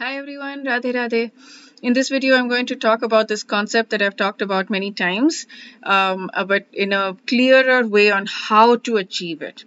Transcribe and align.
Hi 0.00 0.16
everyone, 0.16 0.64
Radhe 0.64 0.94
Radhe. 0.94 1.30
In 1.82 1.92
this 1.92 2.08
video, 2.08 2.34
I'm 2.34 2.48
going 2.48 2.64
to 2.68 2.76
talk 2.76 3.02
about 3.02 3.28
this 3.28 3.42
concept 3.42 3.90
that 3.90 4.00
I've 4.00 4.16
talked 4.16 4.40
about 4.40 4.70
many 4.70 4.92
times, 4.92 5.46
um, 5.82 6.30
uh, 6.32 6.44
but 6.44 6.64
in 6.72 6.94
a 6.94 7.18
clearer 7.26 7.86
way 7.86 8.10
on 8.10 8.24
how 8.24 8.76
to 8.76 8.96
achieve 8.96 9.42
it. 9.42 9.64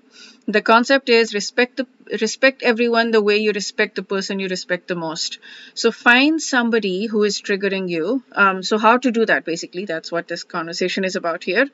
The 0.48 0.64
concept 0.64 1.10
is 1.10 1.36
respect 1.36 1.78
the 1.78 1.86
respect 2.20 2.64
everyone 2.64 3.12
the 3.12 3.22
way 3.22 3.38
you 3.38 3.52
respect 3.52 3.96
the 3.96 4.02
person 4.02 4.40
you 4.40 4.48
respect 4.48 4.88
the 4.88 4.96
most. 4.96 5.38
So 5.76 5.92
find 5.92 6.42
somebody 6.42 7.06
who 7.06 7.22
is 7.24 7.40
triggering 7.40 7.88
you. 7.88 8.24
Um, 8.32 8.64
so 8.64 8.80
how 8.80 8.98
to 8.98 9.12
do 9.12 9.28
that? 9.28 9.46
Basically, 9.46 9.86
that's 9.86 10.12
what 10.12 10.28
this 10.28 10.44
conversation 10.44 11.06
is 11.06 11.16
about 11.16 11.44
here. 11.44 11.68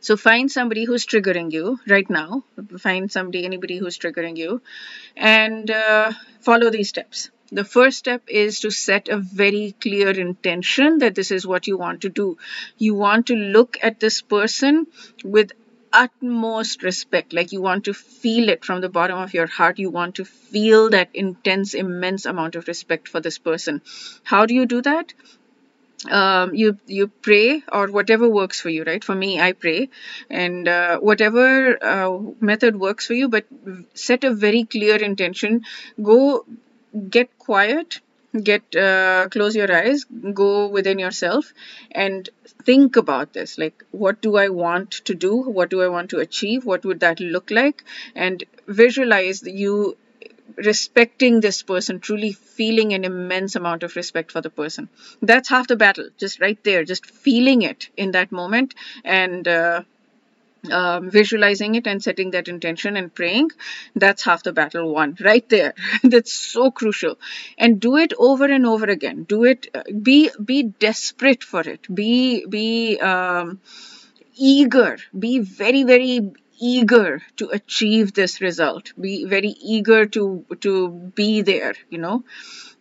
So 0.00 0.16
find 0.16 0.50
somebody 0.50 0.84
who's 0.84 1.06
triggering 1.06 1.52
you 1.52 1.78
right 1.86 2.08
now. 2.08 2.44
Find 2.78 3.10
somebody, 3.10 3.44
anybody 3.44 3.78
who's 3.78 3.98
triggering 3.98 4.36
you, 4.36 4.62
and 5.16 5.70
uh, 5.70 6.12
follow 6.40 6.70
these 6.70 6.88
steps. 6.88 7.30
The 7.50 7.64
first 7.64 7.98
step 7.98 8.22
is 8.28 8.60
to 8.60 8.70
set 8.70 9.08
a 9.08 9.16
very 9.16 9.74
clear 9.80 10.10
intention 10.10 10.98
that 10.98 11.14
this 11.14 11.30
is 11.30 11.46
what 11.46 11.66
you 11.66 11.78
want 11.78 12.02
to 12.02 12.10
do. 12.10 12.36
You 12.76 12.94
want 12.94 13.26
to 13.28 13.34
look 13.34 13.78
at 13.82 14.00
this 14.00 14.20
person 14.20 14.86
with 15.24 15.52
utmost 15.92 16.82
respect 16.82 17.32
like 17.32 17.50
you 17.50 17.62
want 17.62 17.84
to 17.84 17.94
feel 17.94 18.50
it 18.50 18.62
from 18.62 18.82
the 18.82 18.90
bottom 18.90 19.18
of 19.18 19.32
your 19.32 19.46
heart 19.46 19.78
you 19.78 19.88
want 19.88 20.16
to 20.16 20.24
feel 20.24 20.90
that 20.90 21.08
intense 21.14 21.72
immense 21.72 22.26
amount 22.26 22.54
of 22.56 22.68
respect 22.68 23.08
for 23.08 23.20
this 23.20 23.38
person 23.38 23.80
how 24.22 24.44
do 24.44 24.52
you 24.54 24.66
do 24.66 24.82
that 24.82 25.14
um, 26.10 26.54
you 26.54 26.78
you 26.86 27.08
pray 27.08 27.62
or 27.72 27.88
whatever 27.88 28.28
works 28.28 28.60
for 28.60 28.68
you 28.70 28.84
right? 28.84 29.02
For 29.02 29.14
me 29.14 29.40
i 29.40 29.52
pray. 29.52 29.88
And 30.30 30.68
uh, 30.68 30.98
whatever 31.00 31.82
uh, 31.82 32.18
method 32.40 32.78
works 32.78 33.06
for 33.06 33.14
you 33.14 33.28
but 33.28 33.44
set 33.94 34.24
a 34.24 34.32
very 34.32 34.64
clear 34.64 34.96
intention. 34.96 35.64
Go 36.02 36.44
get 37.10 37.38
quiet 37.38 38.00
get 38.42 38.76
uh, 38.76 39.26
close 39.30 39.56
your 39.56 39.72
eyes 39.74 40.04
go 40.34 40.68
within 40.68 40.98
yourself 40.98 41.52
and 41.90 42.28
think 42.62 42.96
about 42.96 43.32
this. 43.32 43.56
Like 43.58 43.84
what 43.90 44.20
do 44.20 44.36
i 44.36 44.48
want 44.48 44.90
to 45.06 45.14
do? 45.14 45.36
What 45.42 45.70
do 45.70 45.82
i 45.82 45.88
want 45.88 46.10
to 46.10 46.18
achieve? 46.18 46.64
What 46.64 46.84
would 46.84 47.00
that 47.00 47.20
look 47.20 47.50
like? 47.50 47.84
And 48.14 48.44
visualize 48.66 49.42
you 49.42 49.96
respecting 50.56 51.40
this 51.40 51.62
person, 51.62 52.00
truly 52.00 52.32
feeling 52.32 52.92
an 52.92 53.04
immense 53.04 53.56
amount 53.56 53.82
of 53.82 53.96
respect 53.96 54.32
for 54.32 54.40
the 54.40 54.50
person. 54.50 54.88
That's 55.22 55.48
half 55.48 55.68
the 55.68 55.76
battle, 55.76 56.08
just 56.18 56.40
right 56.40 56.62
there, 56.64 56.84
just 56.84 57.06
feeling 57.06 57.62
it 57.62 57.88
in 57.96 58.12
that 58.12 58.32
moment 58.32 58.74
and 59.04 59.46
uh, 59.46 59.82
um, 60.70 61.10
visualizing 61.10 61.74
it 61.76 61.86
and 61.86 62.02
setting 62.02 62.32
that 62.32 62.48
intention 62.48 62.96
and 62.96 63.14
praying. 63.14 63.50
That's 63.94 64.24
half 64.24 64.42
the 64.42 64.52
battle 64.52 64.92
won, 64.92 65.16
right 65.20 65.48
there. 65.48 65.74
that's 66.02 66.32
so 66.32 66.70
crucial. 66.70 67.18
And 67.56 67.80
do 67.80 67.96
it 67.96 68.12
over 68.18 68.44
and 68.46 68.66
over 68.66 68.86
again. 68.86 69.24
Do 69.24 69.44
it. 69.44 69.68
Uh, 69.74 69.82
be 70.02 70.30
be 70.44 70.64
desperate 70.64 71.44
for 71.44 71.60
it. 71.60 71.92
Be 71.94 72.46
be. 72.46 72.98
Um, 72.98 73.60
eager 74.38 74.98
be 75.18 75.40
very 75.40 75.82
very 75.82 76.32
eager 76.60 77.22
to 77.36 77.48
achieve 77.50 78.12
this 78.14 78.40
result 78.40 78.92
be 79.00 79.24
very 79.24 79.54
eager 79.62 80.06
to 80.06 80.44
to 80.60 80.90
be 81.14 81.42
there 81.42 81.74
you 81.90 81.98
know. 81.98 82.24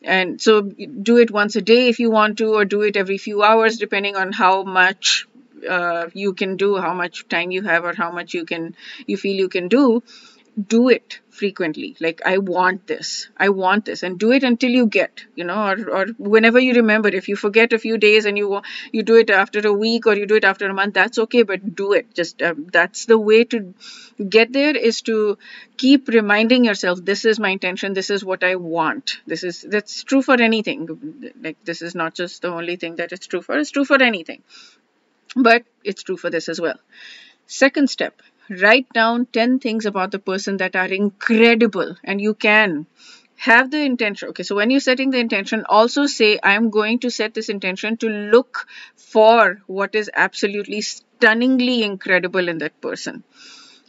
And 0.03 0.39
so 0.41 0.61
do 0.61 1.17
it 1.17 1.31
once 1.31 1.55
a 1.55 1.61
day 1.61 1.87
if 1.89 1.99
you 1.99 2.11
want 2.11 2.37
to 2.39 2.53
or 2.53 2.65
do 2.65 2.81
it 2.83 2.97
every 2.97 3.17
few 3.17 3.43
hours 3.43 3.77
depending 3.77 4.15
on 4.15 4.31
how 4.31 4.63
much 4.63 5.27
uh, 5.67 6.07
you 6.13 6.33
can 6.33 6.55
do 6.57 6.77
how 6.77 6.93
much 6.93 7.27
time 7.27 7.51
you 7.51 7.63
have 7.63 7.83
or 7.83 7.93
how 7.93 8.11
much 8.11 8.33
you 8.33 8.45
can 8.45 8.75
you 9.07 9.17
feel 9.17 9.35
you 9.35 9.49
can 9.49 9.67
do 9.67 10.03
do 10.57 10.89
it 10.89 11.19
frequently. 11.29 11.95
Like 11.99 12.21
i 12.25 12.37
want 12.39 12.87
this. 12.87 13.29
I 13.37 13.49
want 13.49 13.85
this. 13.85 14.01
And 14.01 14.17
do 14.19 14.31
it 14.31 14.43
until 14.43 14.71
you 14.71 14.87
get 14.87 15.25
you 15.35 15.43
know 15.43 15.67
or, 15.67 15.89
or 15.89 16.05
whenever 16.17 16.59
you 16.59 16.73
remember. 16.73 17.09
If 17.09 17.27
you 17.27 17.35
forget 17.35 17.73
a 17.73 17.79
few 17.79 17.97
days 17.97 18.25
and 18.25 18.37
you 18.37 18.61
you 18.91 19.03
do 19.03 19.15
it 19.15 19.29
after 19.29 19.65
a 19.67 19.73
week 19.73 20.07
or 20.07 20.15
you 20.15 20.25
do 20.25 20.35
it 20.35 20.43
after 20.43 20.67
a 20.67 20.73
month 20.73 20.95
that's 20.95 21.19
okay 21.19 21.43
but 21.43 21.75
do 21.75 21.93
it. 21.93 22.13
Just 22.13 22.41
um, 22.41 22.67
that's 22.71 23.05
the 23.05 23.19
way 23.19 23.43
to 23.45 23.73
get 24.27 24.51
there 24.51 24.75
is 24.75 25.01
to 25.03 25.37
keep 25.77 26.07
reminding 26.07 26.65
yourself 26.65 27.03
this 27.03 27.25
is 27.25 27.39
my 27.39 27.49
intention. 27.49 27.93
This 27.93 28.09
is 28.09 28.25
what 28.25 28.43
i 28.43 28.55
want. 28.55 29.19
This 29.27 29.43
is 29.43 29.61
that's 29.61 30.03
true 30.03 30.23
for 30.23 30.41
anything. 30.41 31.33
Like 31.41 31.63
this 31.63 31.81
is 31.81 31.93
not 31.93 32.15
just 32.15 32.41
the 32.41 32.49
only 32.49 32.77
thing 32.77 32.95
that 32.95 33.11
it's 33.11 33.27
true 33.27 33.43
for. 33.43 33.57
It's 33.57 33.71
true 33.71 33.85
for 33.85 34.01
anything. 34.01 34.41
But 35.35 35.65
it's 35.83 36.01
true 36.01 36.17
for 36.17 36.31
this 36.31 36.49
as 36.49 36.59
well. 36.59 36.79
Second 37.45 37.89
step 37.89 38.21
write 38.49 38.91
down 38.93 39.25
10 39.27 39.59
things 39.59 39.85
about 39.85 40.11
the 40.11 40.19
person 40.19 40.57
that 40.57 40.75
are 40.75 40.87
incredible 40.87 41.95
and 42.03 42.21
you 42.21 42.33
can 42.33 42.85
have 43.35 43.69
the 43.71 43.81
intention. 43.83 44.29
Okay 44.29 44.43
so 44.43 44.55
when 44.55 44.69
you're 44.71 44.79
setting 44.79 45.11
the 45.11 45.19
intention 45.19 45.63
also 45.69 46.05
say 46.07 46.39
i'm 46.43 46.69
going 46.69 46.99
to 46.99 47.11
set 47.11 47.33
this 47.33 47.49
intention 47.49 47.97
to 47.97 48.09
look 48.09 48.67
for 48.95 49.61
what 49.67 49.95
is 49.95 50.09
absolutely 50.15 50.81
stunningly 50.81 51.83
incredible 51.83 52.49
in 52.49 52.57
that 52.59 52.79
person 52.81 53.23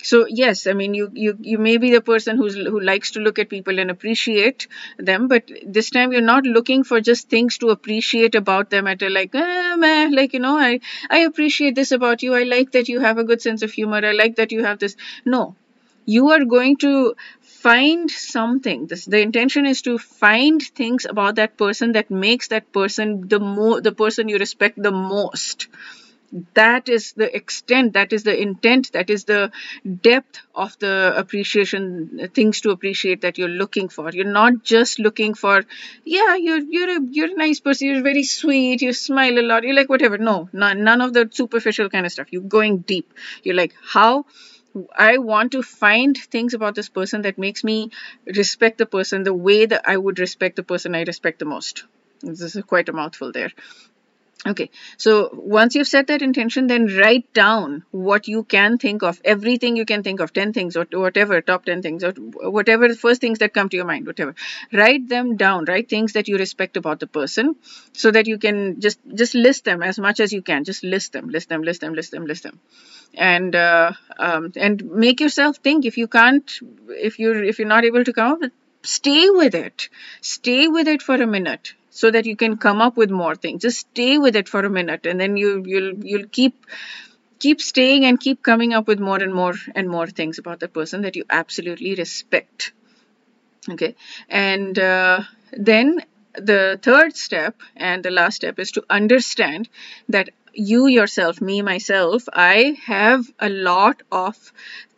so 0.03 0.27
yes 0.29 0.67
i 0.67 0.73
mean 0.73 0.95
you 0.95 1.11
you 1.13 1.37
you 1.41 1.59
may 1.59 1.77
be 1.77 1.91
the 1.91 2.01
person 2.01 2.37
who's 2.37 2.55
who 2.55 2.81
likes 2.81 3.11
to 3.13 3.21
look 3.21 3.39
at 3.39 3.49
people 3.49 3.79
and 3.79 3.91
appreciate 3.91 4.67
them 4.99 5.27
but 5.29 5.51
this 5.67 5.91
time 5.91 6.13
you're 6.13 6.29
not 6.29 6.45
looking 6.45 6.85
for 6.85 7.01
just 7.01 7.29
things 7.29 7.59
to 7.59 7.71
appreciate 7.71 8.35
about 8.35 8.71
them 8.71 8.87
at 8.87 9.03
a 9.03 9.09
like 9.09 9.35
eh, 9.35 9.77
meh, 9.77 10.09
like 10.13 10.33
you 10.35 10.41
know 10.41 10.57
i 10.57 10.79
i 11.11 11.19
appreciate 11.19 11.75
this 11.75 11.93
about 11.93 12.23
you. 12.23 12.35
I 12.35 12.45
like 12.45 12.73
that 12.73 12.89
you 12.89 13.01
have 13.01 13.19
a 13.19 13.25
good 13.25 13.43
sense 13.43 13.63
of 13.63 13.73
humor. 13.73 14.01
I 14.05 14.13
like 14.13 14.37
that 14.37 14.53
you 14.53 14.65
have 14.65 14.79
this. 14.79 14.97
No. 15.25 15.57
You 16.07 16.31
are 16.31 16.45
going 16.45 16.77
to 16.79 17.15
find 17.43 18.11
something. 18.11 18.87
This 18.87 19.05
the 19.05 19.21
intention 19.21 19.67
is 19.67 19.83
to 19.83 19.99
find 19.99 20.63
things 20.63 21.05
about 21.05 21.35
that 21.37 21.57
person 21.59 21.93
that 21.93 22.11
makes 22.11 22.49
that 22.49 22.73
person 22.73 23.29
the 23.29 23.41
more 23.41 23.81
the 23.81 23.93
person 23.93 24.29
you 24.29 24.39
respect 24.39 24.83
the 24.83 24.91
most 24.93 25.67
that 26.55 26.89
is 26.89 27.13
the 27.13 27.35
extent 27.35 27.95
that 27.95 28.13
is 28.13 28.23
the 28.23 28.41
intent 28.41 28.93
that 28.93 29.09
is 29.09 29.25
the 29.25 29.51
depth 30.03 30.41
of 30.55 30.79
the 30.79 31.15
appreciation 31.17 32.29
things 32.35 32.61
to 32.61 32.71
appreciate 32.71 33.23
that 33.23 33.39
you're 33.39 33.49
looking 33.49 33.89
for 33.89 34.11
you're 34.11 34.27
not 34.27 34.63
just 34.63 34.99
looking 34.99 35.33
for 35.35 35.65
yeah 36.05 36.37
you're 36.37 36.61
you're 36.61 36.99
a 36.99 37.01
you're 37.11 37.33
a 37.33 37.35
nice 37.35 37.61
person 37.61 37.89
you're 37.89 38.03
very 38.03 38.23
sweet 38.25 38.83
you 38.83 38.93
smile 38.93 39.39
a 39.39 39.47
lot 39.51 39.65
you're 39.65 39.75
like 39.75 39.89
whatever 39.89 40.19
no 40.19 40.49
none, 40.53 40.85
none 40.85 41.01
of 41.01 41.15
the 41.15 41.29
superficial 41.33 41.89
kind 41.89 42.05
of 42.05 42.13
stuff 42.13 42.31
you're 42.31 42.43
going 42.43 42.79
deep 42.79 43.13
you're 43.43 43.57
like 43.57 43.75
how 43.83 44.25
I 44.97 45.19
want 45.19 45.53
to 45.53 45.63
find 45.63 46.17
things 46.17 46.55
about 46.55 46.75
this 46.75 46.89
person 46.89 47.23
that 47.23 47.39
makes 47.39 47.65
me 47.65 47.91
respect 48.27 48.79
the 48.79 48.87
person 48.87 49.23
the 49.23 49.35
way 49.35 49.65
that 49.67 49.83
I 49.87 49.97
would 49.97 50.19
respect 50.19 50.57
the 50.57 50.63
person 50.63 50.95
I 50.95 51.03
respect 51.03 51.39
the 51.39 51.47
most. 51.47 51.85
This 52.21 52.55
is 52.55 52.63
quite 52.65 52.89
a 52.89 52.93
mouthful 52.93 53.33
there. 53.33 53.51
Okay, 54.47 54.71
so 54.97 55.31
once 55.33 55.75
you've 55.75 55.89
set 55.89 56.07
that 56.07 56.23
intention, 56.23 56.69
then 56.69 56.87
write 56.97 57.35
down 57.35 57.85
what 57.91 58.29
you 58.29 58.45
can 58.45 58.79
think 58.79 59.03
of, 59.03 59.21
everything 59.25 59.75
you 59.75 59.85
can 59.85 60.05
think 60.05 60.21
of, 60.21 60.33
10 60.33 60.53
things 60.53 60.77
or 60.77 60.87
whatever, 60.93 61.41
top 61.41 61.65
10 61.65 61.83
things 61.83 62.05
or 62.05 62.13
whatever 62.13 62.95
first 62.95 63.21
things 63.21 63.41
that 63.41 63.53
come 63.53 63.69
to 63.69 63.77
your 63.77 63.85
mind, 63.85 64.07
whatever. 64.07 64.37
Write 64.73 65.09
them 65.09 65.37
down, 65.37 65.65
write 65.65 65.89
things 65.89 66.13
that 66.13 66.29
you 66.29 66.39
respect 66.39 66.77
about 66.77 67.01
the 67.01 67.09
person 67.09 67.57
so 67.93 68.13
that 68.13 68.29
you 68.29 68.39
can 68.39 68.81
just 68.81 69.01
just 69.13 69.35
list 69.35 69.65
them 69.65 69.83
as 69.83 69.99
much 69.99 70.21
as 70.21 70.33
you 70.33 70.41
can. 70.41 70.63
Just 70.63 70.85
list 70.85 71.13
them, 71.13 71.29
list 71.29 71.49
them, 71.49 71.63
list 71.63 71.81
them, 71.81 71.95
list 71.95 72.13
them, 72.13 72.25
list 72.25 72.45
them. 72.45 72.61
And 73.15 73.57
uh, 73.57 73.93
um, 74.21 74.53
and 74.55 74.85
make 74.93 75.21
yourself 75.21 75.57
think. 75.57 75.85
If 75.85 75.99
you 75.99 76.07
can't, 76.07 76.49
if 76.91 77.19
you're 77.19 77.43
if 77.43 77.59
you're 77.59 77.67
not 77.67 77.85
able 77.85 78.05
to 78.05 78.13
come 78.13 78.33
up 78.35 78.41
with 78.41 78.53
stay 78.85 79.31
with 79.31 79.57
it. 79.57 79.89
Stay 80.21 80.69
with 80.69 80.87
it 80.87 81.03
for 81.03 81.17
a 81.17 81.27
minute 81.27 81.75
so 81.99 82.11
that 82.15 82.27
you 82.27 82.37
can 82.37 82.57
come 82.57 82.81
up 82.81 82.97
with 82.97 83.11
more 83.11 83.35
things. 83.35 83.63
Just 83.63 83.81
stay 83.81 84.19
with 84.19 84.37
it 84.41 84.49
for 84.49 84.61
a 84.65 84.71
minute 84.71 85.07
and 85.13 85.21
then 85.21 85.37
you 85.37 85.51
you'll 85.67 85.95
you'll 86.11 86.29
keep 86.39 86.67
keep 87.45 87.61
staying 87.61 88.05
and 88.05 88.21
keep 88.27 88.43
coming 88.49 88.75
up 88.79 88.87
with 88.91 89.01
more 89.09 89.21
and 89.27 89.35
more 89.39 89.55
and 89.75 89.89
more 89.95 90.07
things 90.07 90.39
about 90.43 90.61
the 90.61 90.69
person 90.69 91.03
that 91.07 91.17
you 91.17 91.25
absolutely 91.39 91.95
respect. 91.97 92.73
Okay? 93.69 93.95
And 94.29 94.79
uh, 94.79 95.23
then 95.53 96.01
the 96.35 96.79
third 96.89 97.17
step 97.17 97.57
and 97.75 98.05
the 98.05 98.13
last 98.19 98.37
step 98.37 98.61
is 98.61 98.71
to 98.73 98.85
understand 98.89 99.69
that 100.09 100.31
you 100.55 100.87
yourself 100.87 101.41
me 101.49 101.57
myself 101.63 102.29
i 102.33 102.77
have 102.85 103.27
a 103.39 103.49
lot 103.49 104.03
of 104.11 104.53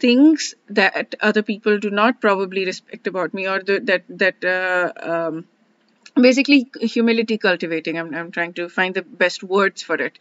things 0.05 0.55
that 0.69 1.14
other 1.29 1.43
people 1.43 1.79
do 1.87 1.91
not 1.91 2.20
probably 2.20 2.64
respect 2.64 3.06
about 3.06 3.35
me 3.35 3.46
or 3.53 3.58
that 3.62 4.05
that 4.23 4.46
uh, 4.53 4.93
um, 5.12 5.44
basically 6.15 6.71
humility 6.81 7.39
cultivating. 7.39 7.99
I'm, 7.99 8.15
I'm 8.15 8.31
trying 8.31 8.53
to 8.55 8.69
find 8.69 8.95
the 8.95 9.03
best 9.03 9.43
words 9.43 9.83
for 9.83 9.97
it. 9.97 10.19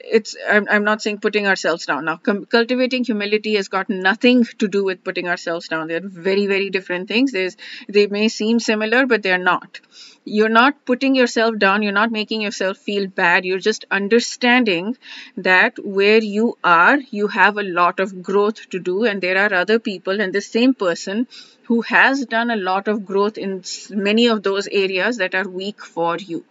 It's 0.00 0.36
i'm, 0.48 0.66
I'm 0.70 0.84
not 0.84 1.02
saying 1.02 1.18
putting 1.18 1.46
ourselves 1.46 1.86
down. 1.86 2.04
Now 2.04 2.16
com- 2.16 2.44
cultivating 2.46 3.04
humility 3.04 3.54
has 3.56 3.68
got 3.68 3.90
nothing 3.90 4.44
to 4.58 4.68
do 4.68 4.84
with 4.84 5.04
putting 5.04 5.28
ourselves 5.28 5.68
down. 5.68 5.88
They're 5.88 6.00
very 6.00 6.46
very 6.46 6.70
different 6.70 7.08
things. 7.08 7.32
There's, 7.32 7.56
they 7.88 8.06
may 8.06 8.28
seem 8.28 8.60
similar 8.60 9.06
but 9.06 9.22
they're 9.22 9.38
not. 9.38 9.80
You're 10.24 10.50
not 10.50 10.84
putting 10.84 11.14
yourself 11.14 11.58
down. 11.58 11.82
You're 11.82 11.92
not 11.92 12.12
making 12.12 12.42
yourself 12.42 12.76
feel 12.76 13.06
bad. 13.06 13.46
You're 13.46 13.58
just 13.58 13.86
understanding 13.90 14.96
that 15.36 15.78
where 15.82 16.22
you 16.22 16.58
are 16.62 16.98
you 17.10 17.28
have 17.28 17.56
a 17.56 17.62
lot 17.62 18.00
of 18.00 18.22
growth 18.22 18.68
to 18.70 18.78
do 18.78 19.04
and 19.04 19.22
there 19.22 19.38
are 19.38 19.54
other 19.54 19.78
people 19.78 20.20
and 20.20 20.32
the 20.32 20.40
same 20.40 20.74
person 20.74 21.26
who 21.68 21.82
has 21.82 22.24
done 22.24 22.50
a 22.50 22.56
lot 22.56 22.88
of 22.88 23.04
growth 23.04 23.36
in 23.36 23.62
many 23.90 24.26
of 24.26 24.42
those 24.42 24.66
areas 24.68 25.18
that 25.18 25.27
are 25.34 25.48
weak 25.48 25.84
for 25.84 26.16
you, 26.18 26.44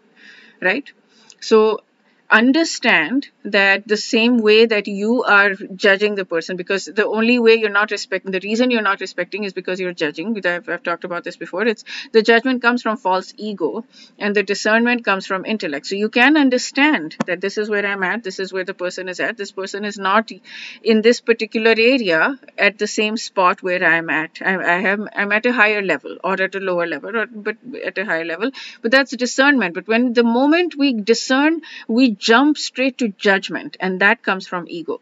right? 0.61 0.91
So 1.39 1.81
understand 2.29 3.29
that 3.45 3.87
the 3.87 3.95
same 3.95 4.39
way 4.39 4.65
that 4.65 4.87
you 4.87 5.23
are 5.23 5.51
judging 5.75 6.15
the 6.15 6.25
person 6.25 6.57
because 6.57 6.83
the 6.85 7.05
only 7.05 7.39
way 7.39 7.55
you're 7.55 7.69
not 7.69 7.89
respecting 7.89 8.31
the 8.31 8.41
reason 8.41 8.69
you're 8.69 8.81
not 8.81 8.99
respecting 8.99 9.45
is 9.45 9.53
because 9.53 9.79
you're 9.79 9.93
judging. 9.93 10.35
I've, 10.45 10.67
I've 10.67 10.83
talked 10.83 11.05
about 11.05 11.23
this 11.23 11.37
before. 11.37 11.65
It's 11.65 11.85
the 12.11 12.21
judgment 12.21 12.61
comes 12.61 12.81
from 12.81 12.97
false 12.97 13.33
ego 13.37 13.85
and 14.19 14.35
the 14.35 14.43
discernment 14.43 15.05
comes 15.05 15.25
from 15.25 15.45
intellect. 15.45 15.85
So 15.85 15.95
you 15.95 16.09
can 16.09 16.35
understand 16.35 17.15
that 17.27 17.39
this 17.39 17.57
is 17.57 17.69
where 17.69 17.85
i'm 17.85 18.03
at 18.03 18.23
this 18.23 18.39
is 18.39 18.51
where 18.51 18.65
the 18.65 18.73
person 18.73 19.07
is 19.07 19.21
at. 19.21 19.37
This 19.37 19.51
person 19.53 19.85
is 19.85 19.97
not 19.97 20.29
in 20.83 21.01
this 21.01 21.21
particular 21.21 21.71
area 21.71 22.37
at 22.57 22.77
the 22.77 22.87
same 22.87 23.15
spot 23.15 23.63
where 23.63 23.83
i'm 23.85 24.09
at. 24.09 24.41
I, 24.43 24.57
I 24.57 24.79
have 24.81 25.07
i'm 25.15 25.31
at 25.31 25.45
a 25.45 25.53
higher 25.53 25.81
level 25.81 26.17
or 26.25 26.33
at 26.41 26.55
a 26.55 26.59
lower 26.59 26.87
level 26.87 27.15
or 27.15 27.25
but 27.27 27.55
at 27.85 27.97
a 27.97 28.03
higher 28.03 28.25
level. 28.25 28.51
But 28.81 28.91
that's 28.91 29.15
discernment. 29.15 29.75
But 29.75 29.87
when 29.87 30.11
the 30.11 30.23
moment 30.23 30.75
we 30.77 30.93
discern 30.93 31.61
we 31.87 32.16
jump 32.17 32.57
straight 32.57 32.97
to 32.99 33.09
judgment, 33.09 33.77
and 33.79 34.01
that 34.01 34.23
comes 34.23 34.47
from 34.47 34.65
ego. 34.67 35.01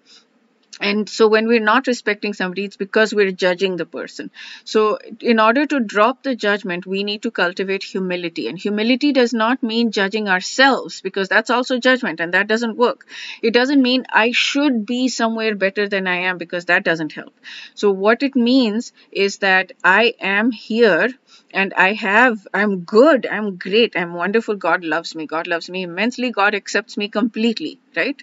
And 0.81 1.07
so, 1.07 1.27
when 1.27 1.47
we're 1.47 1.61
not 1.61 1.87
respecting 1.87 2.33
somebody, 2.33 2.65
it's 2.65 2.75
because 2.75 3.13
we're 3.13 3.31
judging 3.31 3.77
the 3.77 3.85
person. 3.85 4.29
So, 4.65 4.99
in 5.21 5.39
order 5.39 5.65
to 5.65 5.79
drop 5.79 6.23
the 6.23 6.35
judgment, 6.35 6.85
we 6.85 7.03
need 7.03 7.21
to 7.23 7.31
cultivate 7.31 7.83
humility. 7.83 8.47
And 8.47 8.59
humility 8.59 9.13
does 9.13 9.33
not 9.33 9.63
mean 9.63 9.91
judging 9.91 10.27
ourselves, 10.27 11.01
because 11.01 11.29
that's 11.29 11.49
also 11.49 11.79
judgment, 11.79 12.19
and 12.19 12.33
that 12.33 12.47
doesn't 12.47 12.75
work. 12.75 13.07
It 13.41 13.51
doesn't 13.51 13.81
mean 13.81 14.05
I 14.11 14.31
should 14.31 14.85
be 14.85 15.07
somewhere 15.07 15.55
better 15.55 15.87
than 15.87 16.07
I 16.07 16.17
am, 16.31 16.37
because 16.37 16.65
that 16.65 16.83
doesn't 16.83 17.13
help. 17.13 17.33
So, 17.73 17.91
what 17.91 18.21
it 18.21 18.35
means 18.35 18.91
is 19.11 19.37
that 19.37 19.71
I 19.83 20.13
am 20.19 20.51
here 20.51 21.09
and 21.53 21.73
I 21.73 21.93
have, 21.93 22.45
I'm 22.53 22.81
good, 22.81 23.25
I'm 23.25 23.55
great, 23.55 23.95
I'm 23.95 24.13
wonderful. 24.13 24.55
God 24.55 24.83
loves 24.83 25.15
me. 25.15 25.25
God 25.25 25.47
loves 25.47 25.69
me 25.69 25.83
immensely. 25.83 26.31
God 26.31 26.53
accepts 26.53 26.97
me 26.97 27.07
completely, 27.07 27.79
right? 27.95 28.21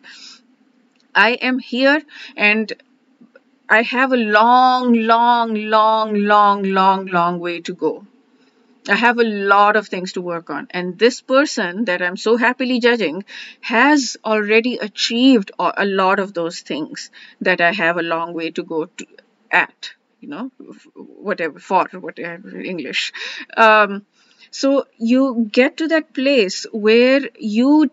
I 1.15 1.33
am 1.33 1.59
here 1.59 2.03
and 2.37 2.73
I 3.69 3.83
have 3.83 4.13
a 4.13 4.17
long, 4.17 4.95
long, 4.95 5.55
long, 5.55 6.15
long, 6.15 6.63
long, 6.65 7.07
long 7.07 7.41
way 7.41 7.61
to 7.63 7.75
go. 7.75 8.07
I 8.89 8.97
have 8.97 9.19
a 9.19 9.25
lot 9.25 9.77
of 9.77 9.87
things 9.87 10.15
to 10.15 10.21
work 10.21 10.51
on. 10.51 10.67
And 10.71 10.99
this 10.99 11.21
person 11.21 11.85
that 11.85 12.03
I'm 12.03 12.17
so 12.17 12.37
happily 12.37 12.81
judging 12.81 13.25
has 13.61 14.17
already 14.25 14.79
achieved 14.79 15.53
a 15.59 15.87
lot 15.87 16.19
of 16.19 16.35
those 16.35 16.61
things 16.61 17.11
that 17.41 17.61
I 17.61 17.73
have 17.73 17.97
a 17.97 18.03
long 18.03 18.35
way 18.35 18.51
to 18.51 18.63
go 18.63 18.87
to, 18.87 19.07
at 19.51 19.93
you 20.21 20.29
know 20.29 20.51
whatever 20.95 21.59
for 21.59 21.87
whatever 22.07 22.59
english 22.61 23.13
um, 23.57 24.07
so 24.51 24.87
you 24.99 25.49
get 25.51 25.77
to 25.79 25.89
that 25.89 26.15
place 26.15 26.65
where 26.73 27.29
you 27.39 27.91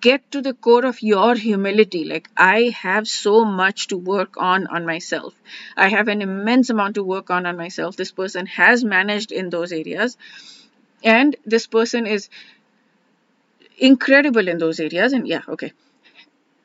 get 0.00 0.30
to 0.30 0.40
the 0.40 0.54
core 0.54 0.84
of 0.86 1.02
your 1.02 1.34
humility. 1.34 2.04
Like 2.04 2.28
i 2.36 2.74
have 2.80 3.06
so 3.06 3.44
much 3.44 3.88
to 3.88 3.96
work 3.96 4.36
on 4.38 4.66
on 4.66 4.86
myself. 4.86 5.34
I 5.76 5.88
have 5.88 6.08
an 6.08 6.22
immense 6.22 6.70
amount 6.70 6.96
to 6.96 7.02
work 7.02 7.30
on 7.30 7.46
on 7.46 7.56
myself. 7.56 7.96
This 7.96 8.12
person 8.12 8.46
has 8.46 8.84
managed 8.84 9.32
in 9.32 9.50
those 9.50 9.72
areas. 9.72 10.16
And 11.02 11.36
this 11.44 11.66
person 11.66 12.06
is 12.06 12.28
incredible 13.78 14.48
in 14.48 14.58
those 14.58 14.80
areas. 14.80 15.12
And 15.12 15.28
yeah 15.28 15.42
okay. 15.48 15.72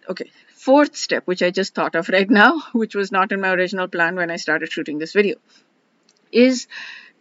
Okay 0.10 0.32
fourth 0.60 0.98
step, 0.98 1.26
which 1.26 1.42
I 1.42 1.52
just 1.52 1.74
thought 1.74 1.96
of 1.96 2.10
right 2.10 2.30
now, 2.42 2.62
which 2.74 2.94
was 2.94 3.12
not 3.12 3.32
in 3.32 3.42
my 3.42 3.52
original 3.52 3.88
plan 3.88 4.16
when 4.16 4.30
I 4.30 4.36
started 4.36 4.72
shooting 4.72 5.00
this 5.00 5.14
video, 5.14 5.38
is 6.32 6.68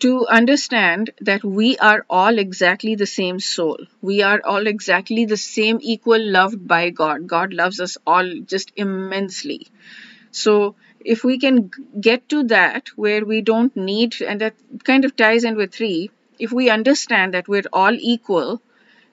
to 0.01 0.27
understand 0.29 1.11
that 1.21 1.43
we 1.45 1.77
are 1.79 2.07
all 2.09 2.39
exactly 2.39 2.95
the 2.95 3.07
same 3.07 3.41
soul. 3.41 3.79
We 4.01 4.23
are 4.23 4.41
all 4.45 4.67
exactly 4.67 5.25
the 5.25 5.37
same 5.37 5.79
equal 5.81 6.25
loved 6.25 6.67
by 6.67 6.91
God. 6.91 7.27
God 7.27 7.53
loves 7.53 7.81
us 7.81 7.99
all 8.07 8.41
just 8.41 8.73
immensely. 8.77 9.67
So 10.31 10.77
if 11.05 11.25
we 11.25 11.39
can 11.39 11.71
get 12.01 12.29
to 12.29 12.45
that 12.45 12.89
where 12.97 13.25
we 13.25 13.41
don't 13.41 13.77
need, 13.77 14.21
and 14.21 14.41
that 14.41 14.55
kind 14.85 15.05
of 15.05 15.17
ties 15.17 15.45
in 15.45 15.57
with 15.57 15.75
three, 15.75 16.11
if 16.39 16.53
we 16.53 16.71
understand 16.71 17.35
that 17.35 17.49
we're 17.49 17.71
all 17.73 17.95
equal, 17.95 18.63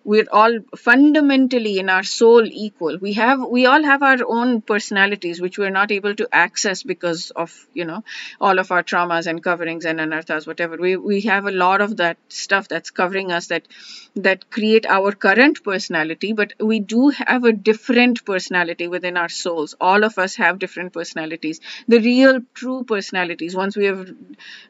we're 0.06 0.28
all 0.32 0.60
fundamentally 0.78 1.80
in 1.80 1.90
our 1.90 2.04
soul 2.04 2.46
equal. 2.46 2.98
We 3.00 3.14
have 3.14 3.40
we 3.42 3.66
all 3.66 3.84
have 3.84 4.04
our 4.04 4.20
own 4.28 4.62
personalities 4.62 5.42
which 5.42 5.58
we're 5.58 5.72
not 5.72 5.92
able 5.92 6.16
to 6.16 6.28
access 6.32 6.84
because 6.84 7.32
of 7.32 7.54
you 7.74 7.86
know 7.86 8.04
all 8.40 8.60
of 8.60 8.72
our 8.72 8.84
traumas 8.84 9.28
and 9.28 9.44
coverings 9.44 9.84
and 9.86 10.00
anarthas 10.00 10.48
whatever. 10.48 10.78
We 10.78 10.96
we 10.96 11.22
have 11.22 11.46
a 11.48 11.52
lot 11.52 11.82
of 11.82 11.98
that 11.98 12.18
stuff 12.30 12.68
that's 12.68 12.92
covering 12.92 13.32
us 13.32 13.48
that 13.48 13.68
that 14.16 14.50
create 14.52 14.86
our 14.86 15.12
current 15.12 15.64
personality 15.64 16.34
but 16.34 16.54
we 16.60 16.80
do 16.80 17.10
have 17.10 17.44
a 17.44 17.52
different 17.52 18.24
personality 18.26 18.88
within 18.88 19.18
our 19.18 19.30
souls. 19.30 19.76
All 19.82 20.04
of 20.04 20.18
us 20.20 20.36
have 20.36 20.60
different 20.60 20.94
personalities. 20.94 21.60
The 21.88 22.00
real 22.00 22.42
true 22.54 22.84
personalities 22.84 23.56
once 23.56 23.76
we 23.76 23.86
have 23.86 24.10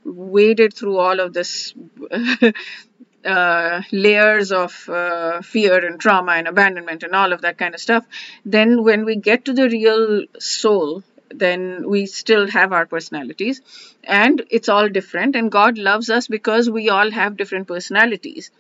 waded 0.03 0.73
through 0.73 0.97
all 0.97 1.19
of 1.19 1.33
this 1.33 1.73
uh, 3.25 3.81
layers 3.91 4.51
of 4.51 4.87
uh, 4.89 5.41
fear 5.41 5.85
and 5.85 5.99
trauma 5.99 6.33
and 6.33 6.47
abandonment 6.47 7.03
and 7.03 7.15
all 7.15 7.33
of 7.33 7.41
that 7.41 7.57
kind 7.57 7.73
of 7.73 7.81
stuff, 7.81 8.05
then 8.45 8.83
when 8.83 9.05
we 9.05 9.15
get 9.15 9.45
to 9.45 9.53
the 9.53 9.69
real 9.69 10.23
soul, 10.39 11.03
then 11.29 11.89
we 11.89 12.05
still 12.05 12.47
have 12.47 12.71
our 12.71 12.85
personalities 12.85 13.61
and 14.03 14.43
it's 14.51 14.69
all 14.69 14.89
different. 14.89 15.35
And 15.35 15.51
God 15.51 15.77
loves 15.77 16.09
us 16.09 16.27
because 16.27 16.69
we 16.69 16.89
all 16.89 17.11
have 17.11 17.37
different 17.37 17.67
personalities. 17.67 18.51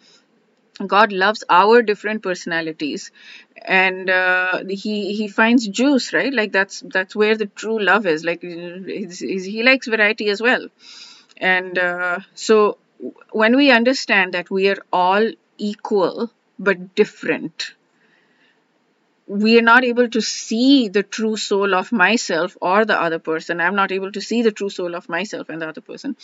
God 0.85 1.13
loves 1.13 1.43
our 1.49 1.81
different 1.81 2.21
personalities, 2.21 3.11
and 3.63 4.09
uh, 4.09 4.63
he 4.67 5.13
he 5.13 5.29
finds 5.29 5.65
juice, 5.67 6.11
right? 6.11 6.33
Like 6.33 6.51
that's 6.51 6.83
that's 6.85 7.15
where 7.15 7.37
the 7.37 7.45
true 7.45 7.81
love 7.81 8.05
is. 8.05 8.25
Like 8.25 8.41
he's, 8.41 9.19
he's, 9.19 9.45
he 9.45 9.63
likes 9.63 9.87
variety 9.87 10.27
as 10.27 10.41
well, 10.41 10.67
and 11.37 11.79
uh, 11.79 12.19
so 12.33 12.77
when 13.31 13.55
we 13.55 13.71
understand 13.71 14.33
that 14.33 14.49
we 14.49 14.69
are 14.69 14.83
all 14.91 15.31
equal 15.57 16.31
but 16.59 16.95
different, 16.95 17.73
we 19.27 19.57
are 19.57 19.61
not 19.63 19.83
able 19.83 20.07
to 20.09 20.21
see 20.21 20.87
the 20.87 21.03
true 21.03 21.35
soul 21.35 21.73
of 21.73 21.91
myself 21.91 22.57
or 22.61 22.85
the 22.85 22.99
other 22.99 23.19
person. 23.19 23.59
I'm 23.59 23.75
not 23.75 23.91
able 23.91 24.11
to 24.11 24.21
see 24.21 24.41
the 24.43 24.51
true 24.51 24.69
soul 24.69 24.95
of 24.95 25.09
myself 25.09 25.49
and 25.49 25.61
the 25.61 25.67
other 25.67 25.81
person. 25.81 26.15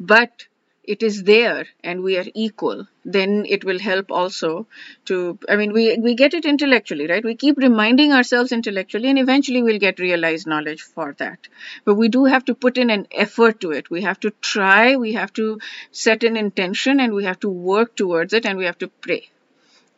But 0.00 0.46
it 0.84 1.02
is 1.02 1.22
there 1.24 1.66
and 1.84 2.02
we 2.02 2.16
are 2.18 2.24
equal 2.34 2.86
then 3.04 3.44
it 3.48 3.64
will 3.64 3.78
help 3.78 4.10
also 4.10 4.66
to 5.04 5.38
i 5.48 5.56
mean 5.56 5.72
we 5.72 5.96
we 5.98 6.14
get 6.14 6.34
it 6.34 6.44
intellectually 6.44 7.06
right? 7.06 7.24
We 7.24 7.34
keep 7.34 7.56
reminding 7.58 8.12
ourselves 8.12 8.52
intellectually 8.52 9.08
and 9.08 9.18
eventually 9.18 9.62
we'll 9.62 9.78
get 9.78 9.98
realized 9.98 10.46
knowledge 10.46 10.82
for 10.82 11.14
that. 11.18 11.48
But 11.84 11.94
we 11.94 12.08
do 12.08 12.24
have 12.24 12.44
to 12.46 12.54
put 12.54 12.78
in 12.78 12.90
an 12.90 13.06
effort 13.10 13.60
to 13.60 13.72
it. 13.72 13.90
We 13.90 14.02
have 14.02 14.20
to 14.20 14.30
try 14.40 14.96
we 14.96 15.12
have 15.14 15.32
to 15.34 15.58
set 15.90 16.24
an 16.24 16.36
intention 16.36 17.00
and 17.00 17.12
we 17.14 17.24
have 17.24 17.40
to 17.40 17.48
work 17.48 17.96
towards 17.96 18.32
it 18.32 18.46
and 18.46 18.58
we 18.58 18.64
have 18.66 18.78
to 18.78 18.88
pray 18.88 19.30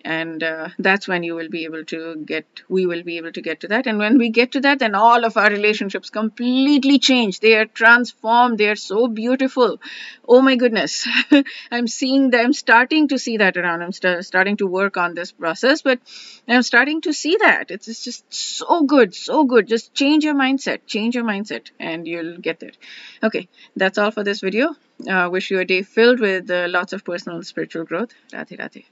and 0.04 0.42
uh, 0.42 0.68
that's 0.78 1.06
when 1.08 1.22
you 1.22 1.34
will 1.34 1.48
be 1.48 1.64
able 1.64 1.84
to 1.84 2.16
get 2.16 2.46
we 2.68 2.86
will 2.86 3.02
be 3.02 3.16
able 3.16 3.32
to 3.32 3.40
get 3.40 3.60
to 3.60 3.68
that. 3.68 3.86
And 3.86 3.98
when 3.98 4.18
we 4.18 4.30
get 4.30 4.52
to 4.52 4.60
that 4.60 4.78
then 4.78 4.94
all 4.94 5.24
of 5.24 5.36
our 5.36 5.50
relationships 5.50 6.10
completely 6.10 6.98
change. 6.98 7.40
They 7.40 7.56
are 7.56 7.66
transformed. 7.66 8.58
They 8.58 8.68
are 8.68 8.76
so 8.76 9.08
beautiful. 9.08 9.80
Oh 10.26 10.40
my 10.42 10.56
goodness. 10.56 11.06
I'm 11.70 11.86
seeing 11.88 12.30
them 12.30 12.42
i'm 12.42 12.52
starting 12.52 13.06
to 13.08 13.18
see 13.18 13.36
that 13.36 13.56
around. 13.56 13.82
I'm 13.82 13.92
st- 13.92 14.24
starting 14.24 14.56
to 14.58 14.66
work 14.66 14.96
on 14.96 15.14
this 15.14 15.30
process 15.30 15.82
but 15.82 16.00
i'm 16.48 16.62
starting 16.62 17.00
to 17.02 17.12
see 17.12 17.36
that. 17.40 17.70
It's, 17.70 17.88
it's 17.88 18.04
just 18.04 18.24
so 18.32 18.82
good 18.82 19.14
so 19.14 19.44
good. 19.44 19.68
Just 19.68 19.94
change 19.94 20.24
your 20.24 20.34
mindset 20.34 20.80
change 20.86 21.14
your 21.14 21.24
mindset 21.24 21.70
and 21.78 22.06
you'll 22.06 22.38
get 22.38 22.60
there. 22.60 22.72
Okay 23.22 23.48
that's 23.76 23.98
all 23.98 24.10
for 24.10 24.24
this 24.24 24.40
video. 24.40 24.74
Uh, 25.08 25.28
wish 25.30 25.50
you 25.50 25.60
a 25.60 25.64
day 25.64 25.82
filled 25.82 26.20
with 26.20 26.50
uh, 26.50 26.66
lots 26.68 26.92
of 26.92 27.04
personal 27.04 27.42
spiritual 27.42 27.84
growth. 27.84 28.12
Radhe 28.32 28.58
radhe 28.58 28.84